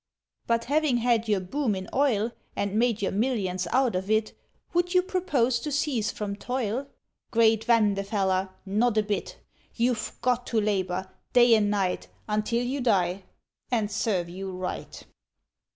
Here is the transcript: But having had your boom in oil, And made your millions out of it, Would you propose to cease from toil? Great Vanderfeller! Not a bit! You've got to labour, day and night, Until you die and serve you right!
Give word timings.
But 0.47 0.65
having 0.65 0.97
had 0.97 1.27
your 1.29 1.41
boom 1.41 1.75
in 1.75 1.87
oil, 1.93 2.31
And 2.55 2.73
made 2.73 3.03
your 3.03 3.11
millions 3.11 3.67
out 3.71 3.95
of 3.95 4.09
it, 4.09 4.35
Would 4.73 4.95
you 4.95 5.03
propose 5.03 5.59
to 5.59 5.71
cease 5.71 6.09
from 6.09 6.35
toil? 6.37 6.87
Great 7.29 7.65
Vanderfeller! 7.65 8.49
Not 8.65 8.97
a 8.97 9.03
bit! 9.03 9.37
You've 9.75 10.13
got 10.23 10.47
to 10.47 10.59
labour, 10.59 11.07
day 11.33 11.53
and 11.53 11.69
night, 11.69 12.07
Until 12.27 12.63
you 12.65 12.81
die 12.81 13.25
and 13.69 13.91
serve 13.91 14.27
you 14.27 14.51
right! 14.51 15.05